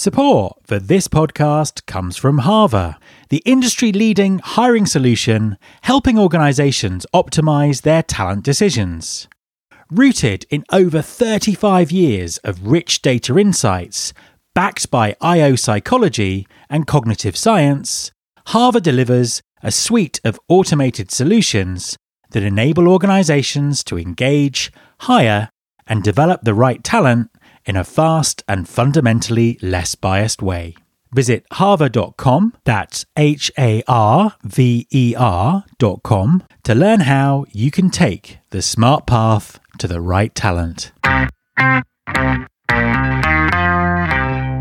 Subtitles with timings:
[0.00, 2.96] Support for this podcast comes from Harver,
[3.28, 9.28] the industry leading hiring solution helping organizations optimize their talent decisions.
[9.90, 14.14] Rooted in over 35 years of rich data insights,
[14.54, 18.10] backed by IO psychology and cognitive science,
[18.46, 21.98] Harver delivers a suite of automated solutions
[22.30, 25.50] that enable organizations to engage, hire,
[25.86, 27.30] and develop the right talent
[27.64, 30.74] in a fast and fundamentally less biased way.
[31.12, 38.38] Visit harver.com, that's H A R V E R.com, to learn how you can take
[38.50, 40.92] the smart path to the right talent.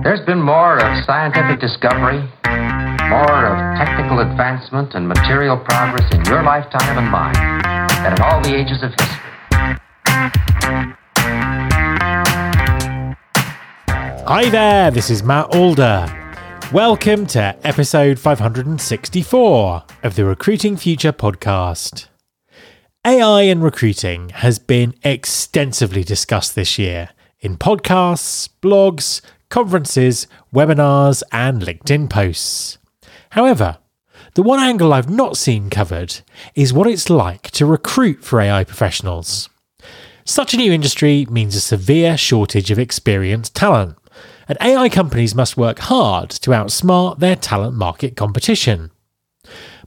[0.03, 2.19] There's been more of scientific discovery,
[3.09, 7.33] more of technical advancement and material progress in your lifetime and mine
[8.03, 9.29] than in all the ages of history.
[14.29, 16.05] Hi there, this is Matt Alder.
[16.71, 22.05] Welcome to episode 564 of the Recruiting Future podcast.
[23.03, 27.09] AI and recruiting has been extensively discussed this year
[27.39, 32.77] in podcasts, blogs, conferences, webinars, and LinkedIn posts.
[33.31, 33.79] However,
[34.35, 36.21] the one angle I've not seen covered
[36.53, 39.49] is what it's like to recruit for AI professionals.
[40.23, 43.95] Such a new industry means a severe shortage of experienced talent
[44.49, 48.89] and AI companies must work hard to outsmart their talent market competition.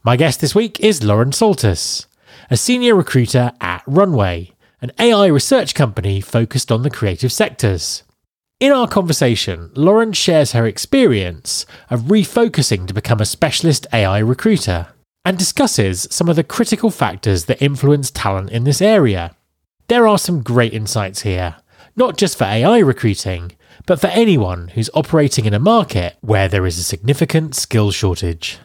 [0.05, 2.07] My guest this week is Lauren Saltus,
[2.49, 8.05] a senior recruiter at Runway, an AI research company focused on the creative sectors.
[8.61, 14.87] In our conversation, Lauren shares her experience of refocusing to become a specialist AI recruiter
[15.25, 19.35] and discusses some of the critical factors that influence talent in this area.
[19.89, 21.57] There are some great insights here,
[21.97, 23.53] not just for AI recruiting,
[23.87, 28.59] but for anyone who's operating in a market where there is a significant skill shortage.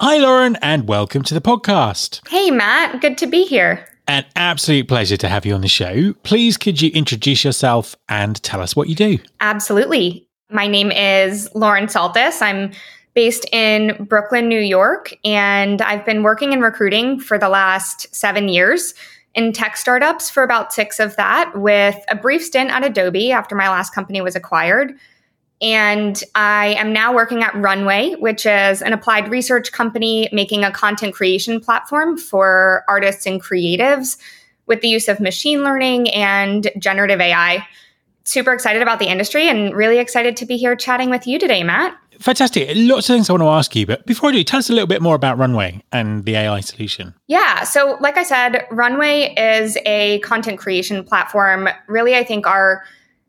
[0.00, 2.26] Hi, Lauren, and welcome to the podcast.
[2.28, 3.00] Hey, Matt.
[3.00, 3.86] Good to be here.
[4.08, 6.12] An absolute pleasure to have you on the show.
[6.22, 9.18] Please, could you introduce yourself and tell us what you do?
[9.40, 10.28] Absolutely.
[10.50, 12.40] My name is Lauren Saltus.
[12.40, 12.72] I'm
[13.14, 18.48] based in Brooklyn, New York, and I've been working in recruiting for the last seven
[18.48, 18.94] years
[19.36, 23.54] in tech startups for about six of that, with a brief stint at Adobe after
[23.54, 24.94] my last company was acquired.
[25.60, 30.70] And I am now working at Runway, which is an applied research company making a
[30.70, 34.16] content creation platform for artists and creatives
[34.66, 37.66] with the use of machine learning and generative AI.
[38.24, 41.62] Super excited about the industry and really excited to be here chatting with you today,
[41.62, 41.96] Matt.
[42.20, 42.70] Fantastic.
[42.74, 44.72] Lots of things I want to ask you, but before I do, tell us a
[44.72, 47.14] little bit more about Runway and the AI solution.
[47.26, 47.64] Yeah.
[47.64, 51.68] So, like I said, Runway is a content creation platform.
[51.88, 52.84] Really, I think our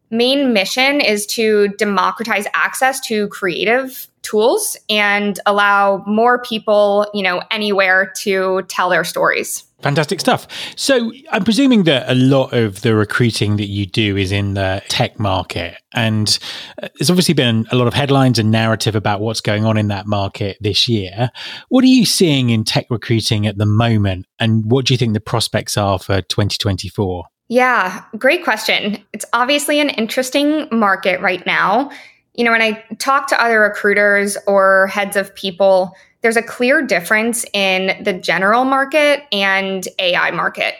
[0.09, 7.41] main mission is to democratize access to creative tools and allow more people, you know,
[7.51, 9.63] anywhere to tell their stories.
[9.81, 10.47] Fantastic stuff.
[10.75, 14.81] So I'm presuming that a lot of the recruiting that you do is in the
[14.87, 15.77] tech market.
[15.93, 16.39] And
[16.81, 19.87] uh, there's obviously been a lot of headlines and narrative about what's going on in
[19.89, 21.29] that market this year.
[21.69, 24.25] What are you seeing in tech recruiting at the moment?
[24.39, 27.25] And what do you think the prospects are for 2024?
[27.49, 28.97] Yeah, great question.
[29.13, 31.91] It's obviously an interesting market right now.
[32.37, 36.81] You know, when I talk to other recruiters or heads of people, there's a clear
[36.81, 40.75] difference in the general market and AI market.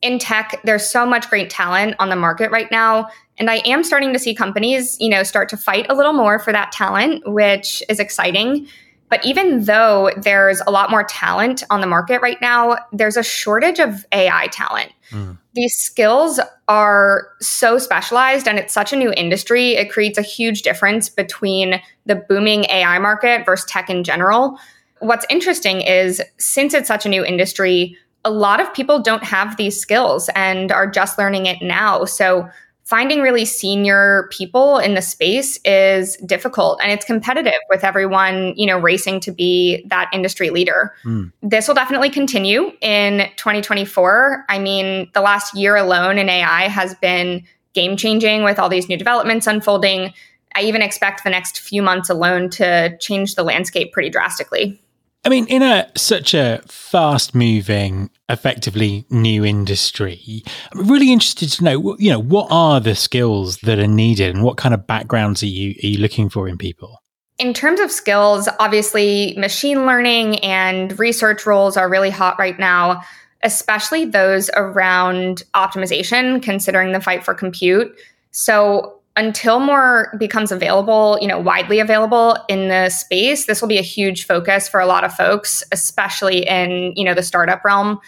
[0.00, 3.08] In tech, there's so much great talent on the market right now.
[3.38, 6.38] And I am starting to see companies, you know, start to fight a little more
[6.38, 8.66] for that talent, which is exciting.
[9.12, 13.22] But even though there's a lot more talent on the market right now, there's a
[13.22, 14.90] shortage of AI talent.
[15.10, 15.36] Mm.
[15.52, 19.74] These skills are so specialized and it's such a new industry.
[19.74, 24.58] It creates a huge difference between the booming AI market versus tech in general
[25.02, 29.56] what's interesting is since it's such a new industry, a lot of people don't have
[29.56, 32.04] these skills and are just learning it now.
[32.04, 32.48] So
[32.92, 38.66] finding really senior people in the space is difficult and it's competitive with everyone, you
[38.66, 40.94] know, racing to be that industry leader.
[41.02, 41.32] Mm.
[41.40, 44.44] This will definitely continue in 2024.
[44.46, 47.42] I mean, the last year alone in AI has been
[47.72, 50.12] game changing with all these new developments unfolding.
[50.54, 54.78] I even expect the next few months alone to change the landscape pretty drastically.
[55.24, 60.42] I mean, in a such a fast moving, effectively new industry,
[60.72, 64.42] I'm really interested to know, you know, what are the skills that are needed and
[64.42, 66.98] what kind of backgrounds are you are you looking for in people?
[67.38, 73.02] In terms of skills, obviously machine learning and research roles are really hot right now,
[73.44, 77.96] especially those around optimization, considering the fight for compute.
[78.32, 83.78] So until more becomes available, you know, widely available in the space, this will be
[83.78, 88.00] a huge focus for a lot of folks, especially in, you know, the startup realm.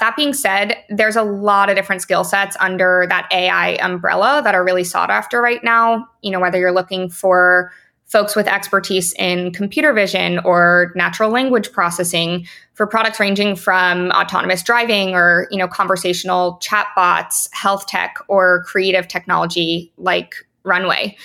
[0.00, 4.54] That being said, there's a lot of different skill sets under that AI umbrella that
[4.54, 6.06] are really sought after right now.
[6.22, 7.72] You know, whether you're looking for
[8.12, 14.62] folks with expertise in computer vision or natural language processing for products ranging from autonomous
[14.62, 21.16] driving or you know conversational chatbots health tech or creative technology like runway.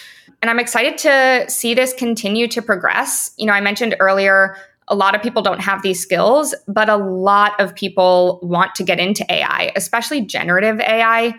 [0.41, 3.31] And i'm excited to see this continue to progress.
[3.37, 4.55] You know i mentioned earlier
[4.87, 8.83] a lot of people don't have these skills but a lot of people want to
[8.83, 11.33] get into ai especially generative ai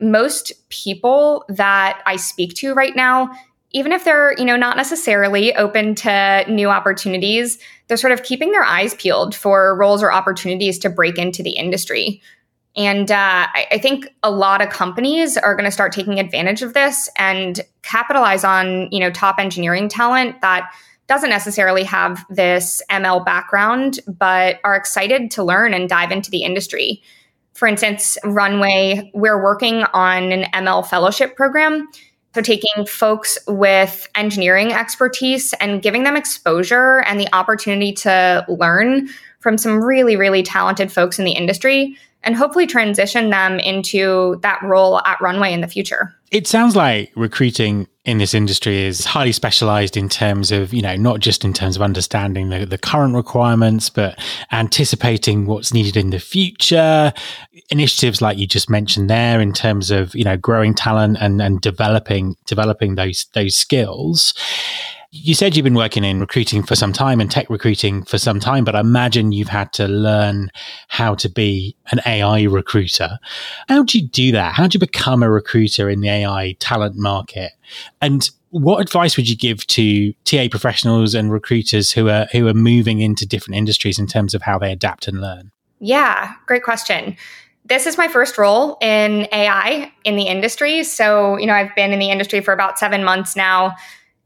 [0.00, 3.30] most people that i speak to right now
[3.72, 7.58] even if they're, you know, not necessarily open to new opportunities,
[7.88, 11.52] they're sort of keeping their eyes peeled for roles or opportunities to break into the
[11.52, 12.20] industry.
[12.76, 16.62] And uh, I, I, think a lot of companies are going to start taking advantage
[16.62, 20.72] of this and capitalize on, you know, top engineering talent that
[21.06, 26.44] doesn't necessarily have this ML background, but are excited to learn and dive into the
[26.44, 27.02] industry.
[27.52, 31.88] For instance, Runway, we're working on an ML fellowship program
[32.34, 39.08] so, taking folks with engineering expertise and giving them exposure and the opportunity to learn
[39.40, 44.60] from some really, really talented folks in the industry and hopefully transition them into that
[44.62, 46.14] role at Runway in the future.
[46.30, 50.96] It sounds like recruiting in this industry is highly specialized in terms of, you know,
[50.96, 54.18] not just in terms of understanding the, the current requirements, but
[54.50, 57.12] anticipating what's needed in the future.
[57.70, 61.60] Initiatives like you just mentioned there in terms of, you know, growing talent and, and
[61.60, 64.34] developing developing those those skills
[65.14, 68.40] you said you've been working in recruiting for some time and tech recruiting for some
[68.40, 70.50] time, but I imagine you've had to learn
[70.88, 73.18] how to be an AI recruiter.
[73.68, 74.54] How do you do that?
[74.54, 77.52] How do you become a recruiter in the AI talent market?
[78.00, 82.54] And what advice would you give to TA professionals and recruiters who are who are
[82.54, 85.52] moving into different industries in terms of how they adapt and learn?
[85.78, 87.16] Yeah, great question
[87.64, 90.82] this is my first role in AI in the industry.
[90.82, 93.76] So, you know, I've been in the industry for about seven months now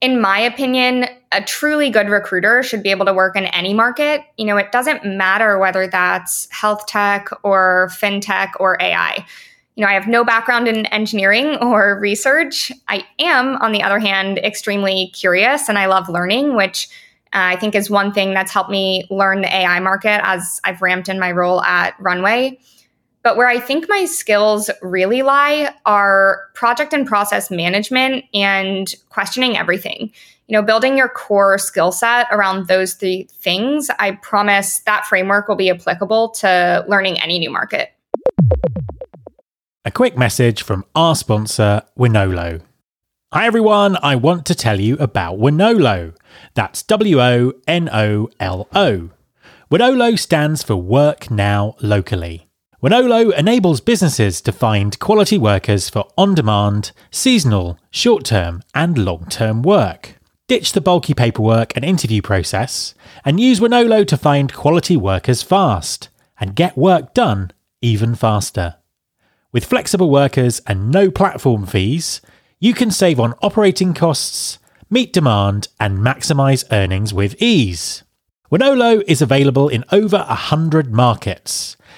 [0.01, 4.23] in my opinion, a truly good recruiter should be able to work in any market.
[4.37, 9.25] You know, it doesn't matter whether that's health tech or fintech or AI.
[9.75, 12.73] You know, I have no background in engineering or research.
[12.89, 16.89] I am, on the other hand, extremely curious and I love learning, which
[17.33, 20.81] uh, I think is one thing that's helped me learn the AI market as I've
[20.81, 22.59] ramped in my role at Runway.
[23.27, 29.57] But where I think my skills really lie are project and process management and questioning
[29.57, 30.13] everything.
[30.47, 35.49] You know, building your core skill set around those three things, I promise that framework
[35.49, 37.93] will be applicable to learning any new market.
[39.85, 42.63] A quick message from our sponsor, Wonolo.
[43.33, 46.15] Hi everyone, I want to tell you about Wonolo.
[46.55, 49.11] That's W O N O L O.
[49.69, 52.46] Wonolo stands for Work Now Locally.
[52.83, 59.25] Wonolo enables businesses to find quality workers for on demand, seasonal, short term, and long
[59.31, 60.17] term work.
[60.47, 62.95] Ditch the bulky paperwork and interview process
[63.25, 67.51] and use Wonolo to find quality workers fast and get work done
[67.81, 68.77] even faster.
[69.53, 72.21] With flexible workers and no platform fees,
[72.61, 74.59] you can save on operating costs,
[74.91, 78.03] meet demand, and maximize earnings with ease.
[78.53, 81.77] Wonolo is available in over 100 markets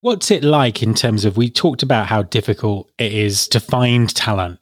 [0.00, 4.14] What's it like in terms of we talked about how difficult it is to find
[4.14, 4.60] talent?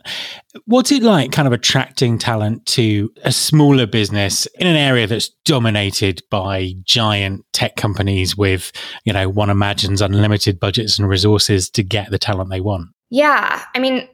[0.65, 5.29] What's it like kind of attracting talent to a smaller business in an area that's
[5.45, 8.73] dominated by giant tech companies with,
[9.05, 12.89] you know, one imagines unlimited budgets and resources to get the talent they want?
[13.11, 13.63] Yeah.
[13.75, 14.09] I mean,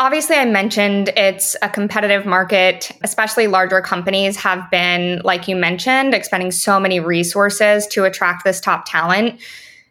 [0.00, 6.14] Obviously, I mentioned it's a competitive market, especially larger companies have been, like you mentioned,
[6.14, 9.40] expending so many resources to attract this top talent.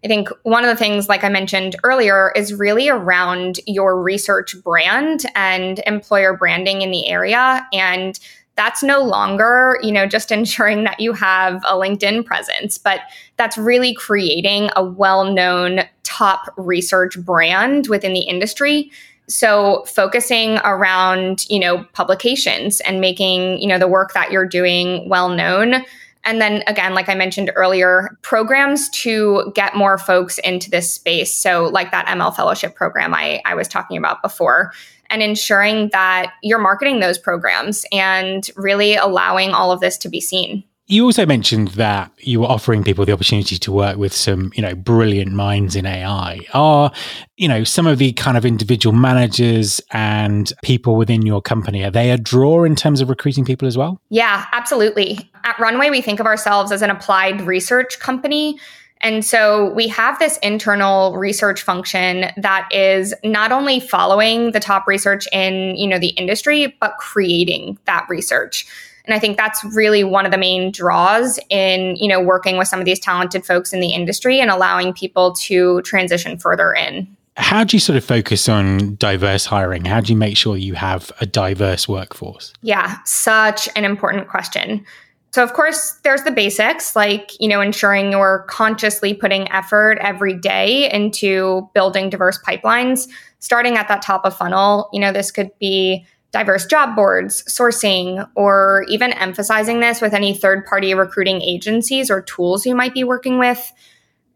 [0.04, 4.56] I think one of the things, like I mentioned earlier, is really around your research
[4.64, 7.68] brand and employer branding in the area.
[7.74, 8.20] And
[8.56, 13.02] that's no longer, you know, just ensuring that you have a LinkedIn presence, but
[13.38, 18.92] that's really creating a well known top research brand within the industry.
[19.30, 25.08] So focusing around, you know, publications and making, you know, the work that you're doing
[25.10, 25.84] well known.
[26.28, 31.34] And then again, like I mentioned earlier, programs to get more folks into this space.
[31.36, 34.74] So like that ML fellowship program I, I was talking about before
[35.10, 40.20] and ensuring that you're marketing those programs and really allowing all of this to be
[40.20, 40.66] seen.
[40.90, 44.62] You also mentioned that you were offering people the opportunity to work with some, you
[44.62, 46.40] know, brilliant minds in AI.
[46.54, 46.94] Are,
[47.36, 51.92] you know, some of the kind of individual managers and people within your company, are
[51.92, 54.00] they a draw in terms of recruiting people as well?
[54.08, 55.30] Yeah, absolutely.
[55.44, 58.58] At Runway, we think of ourselves as an applied research company.
[59.02, 64.88] And so we have this internal research function that is not only following the top
[64.88, 68.66] research in, you know, the industry, but creating that research.
[69.08, 72.68] And I think that's really one of the main draws in, you know, working with
[72.68, 77.08] some of these talented folks in the industry and allowing people to transition further in.
[77.38, 79.86] How do you sort of focus on diverse hiring?
[79.86, 82.52] How do you make sure you have a diverse workforce?
[82.62, 84.86] Yeah, such an important question.
[85.32, 90.34] So, of course, there's the basics like, you know, ensuring you're consciously putting effort every
[90.34, 93.08] day into building diverse pipelines,
[93.40, 94.90] starting at that top of funnel.
[94.92, 96.06] You know, this could be
[96.38, 102.22] diverse job boards, sourcing, or even emphasizing this with any third party recruiting agencies or
[102.22, 103.72] tools you might be working with.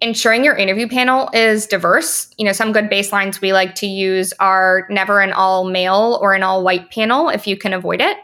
[0.02, 2.34] Ensuring your interview panel is diverse.
[2.38, 6.34] You know, some good baselines we like to use are never an all male or
[6.34, 8.18] an all white panel if you can avoid it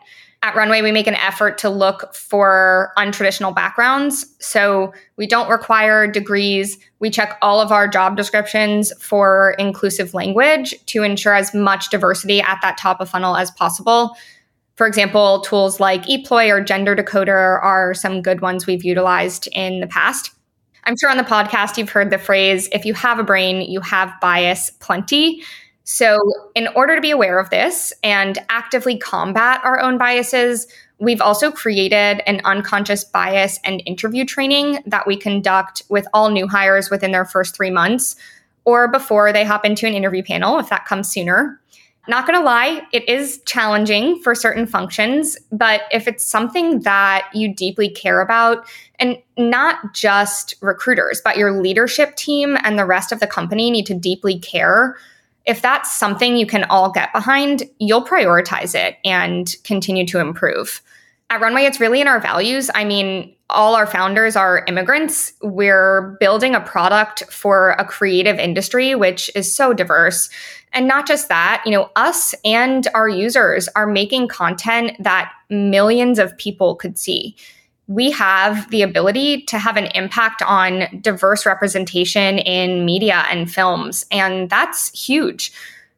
[0.47, 4.25] at Runway, we make an effort to look for untraditional backgrounds.
[4.39, 6.77] So we don't require degrees.
[6.99, 12.41] We check all of our job descriptions for inclusive language to ensure as much diversity
[12.41, 14.15] at that top of funnel as possible.
[14.75, 19.81] For example, tools like ePloy or Gender Decoder are some good ones we've utilized in
[19.81, 20.31] the past.
[20.85, 23.81] I'm sure on the podcast you've heard the phrase if you have a brain, you
[23.81, 25.43] have bias plenty.
[25.89, 26.19] So,
[26.53, 30.67] in order to be aware of this and actively combat our own biases,
[30.99, 36.45] we've also created an unconscious bias and interview training that we conduct with all new
[36.45, 38.17] hires within their first three months
[38.65, 41.57] or before they hop into an interview panel, if that comes sooner.
[42.09, 47.53] Not gonna lie, it is challenging for certain functions, but if it's something that you
[47.55, 48.67] deeply care about,
[48.99, 53.85] and not just recruiters, but your leadership team and the rest of the company need
[53.85, 54.97] to deeply care
[55.47, 60.81] if that's something you can all get behind, you'll prioritize it and continue to improve.
[61.29, 62.69] At Runway, it's really in our values.
[62.75, 65.33] I mean, all our founders are immigrants.
[65.41, 70.29] We're building a product for a creative industry, which is so diverse.
[70.73, 76.19] And not just that, you know, us and our users are making content that millions
[76.19, 77.37] of people could see
[77.87, 84.05] we have the ability to have an impact on diverse representation in media and films.
[84.11, 85.53] And that's huge.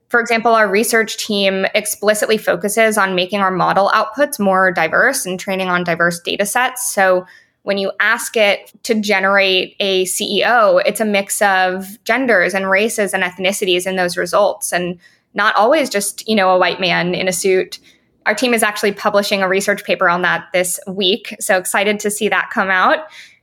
[0.09, 5.39] For example, our research team explicitly focuses on making our model outputs more diverse and
[5.39, 6.91] training on diverse data sets.
[6.91, 7.25] So
[7.63, 13.13] when you ask it to generate a CEO, it's a mix of genders and races
[13.13, 14.99] and ethnicities in those results and
[15.33, 17.79] not always just, you know, a white man in a suit
[18.29, 21.35] our team is actually publishing a research paper on that this week.
[21.39, 22.99] So excited to see that come out.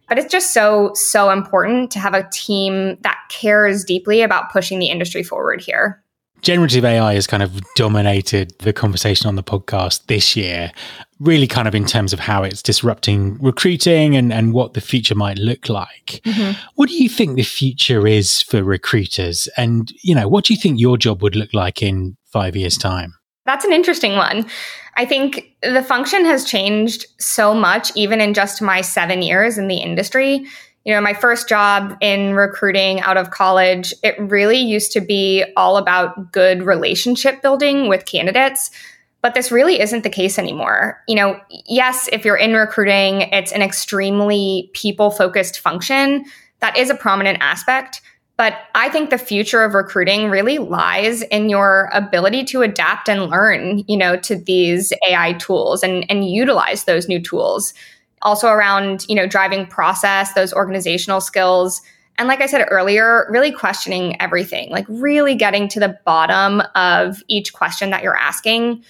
[0.09, 4.79] But it's just so, so important to have a team that cares deeply about pushing
[4.79, 6.01] the industry forward here.
[6.43, 10.71] Generative AI has kind of dominated the conversation on the podcast this year,
[11.19, 15.17] really kind of in terms of how it's disrupting recruiting and, and what the future
[15.17, 16.21] might look like.
[16.25, 16.53] Mm-hmm.
[16.77, 19.49] What do you think the future is for recruiters?
[19.57, 22.79] And, you know, what do you think your job would look like in five years'
[22.79, 23.16] time?
[23.47, 24.47] That's an interesting one.
[24.97, 29.69] I think the function has changed so much, even in just my seven years in
[29.69, 30.47] the industry.
[30.85, 35.45] You know, my first job in recruiting out of college, it really used to be
[35.57, 38.71] all about good relationship building with candidates.
[39.21, 41.03] But this really isn't the case anymore.
[41.09, 46.25] You know, yes, if you're in recruiting, it's an extremely people focused function.
[46.61, 48.01] That is a prominent aspect.
[48.37, 53.31] But I think the future of recruiting really lies in your ability to adapt and
[53.31, 57.73] learn, you know, to these AI tools and, and utilize those new tools.
[58.23, 61.81] Also around, you know, driving process, those organizational skills.
[62.19, 67.23] And like I said earlier, really questioning everything, like really getting to the bottom of
[67.29, 68.85] each question that you're asking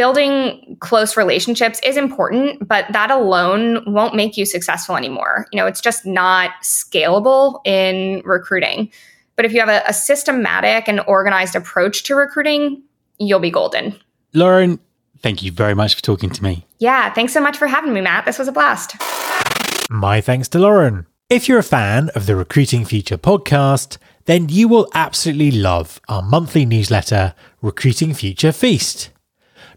[0.00, 5.46] building close relationships is important, but that alone won't make you successful anymore.
[5.52, 8.90] You know, it's just not scalable in recruiting.
[9.36, 12.82] But if you have a, a systematic and organized approach to recruiting,
[13.18, 13.94] you'll be golden.
[14.32, 14.80] Lauren,
[15.18, 16.66] thank you very much for talking to me.
[16.78, 18.24] Yeah, thanks so much for having me, Matt.
[18.24, 18.96] This was a blast.
[19.90, 21.04] My thanks to Lauren.
[21.28, 26.22] If you're a fan of the Recruiting Future podcast, then you will absolutely love our
[26.22, 29.10] monthly newsletter, Recruiting Future Feast.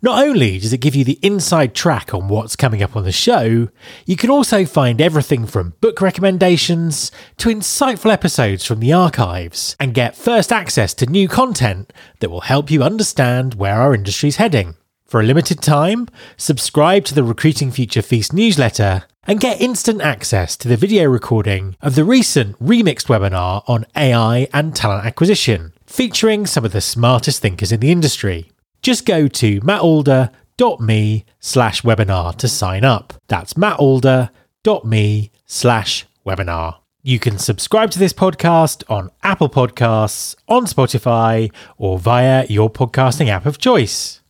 [0.03, 3.13] Not only does it give you the inside track on what's coming up on the
[3.13, 3.69] show,
[4.05, 9.93] you can also find everything from book recommendations to insightful episodes from the archives and
[9.93, 14.75] get first access to new content that will help you understand where our industry's heading.
[15.05, 20.57] For a limited time, subscribe to the Recruiting Future Feast newsletter and get instant access
[20.57, 26.45] to the video recording of the recent remixed webinar on AI and talent acquisition, featuring
[26.45, 28.49] some of the smartest thinkers in the industry
[28.83, 33.13] just go to mattalder.me slash webinar to sign up.
[33.27, 36.75] That's mattalder.me slash webinar.
[37.05, 43.27] You can subscribe to this podcast on Apple Podcasts, on Spotify, or via your podcasting
[43.27, 44.21] app of choice.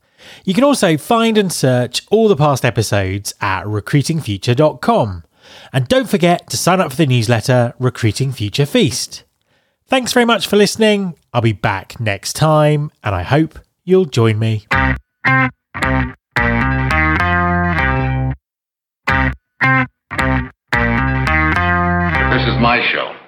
[0.43, 5.23] You can also find and search all the past episodes at recruitingfuture.com.
[5.71, 9.23] And don't forget to sign up for the newsletter Recruiting Future Feast.
[9.85, 11.15] Thanks very much for listening.
[11.33, 14.65] I'll be back next time, and I hope you'll join me.
[22.31, 23.22] This is my show.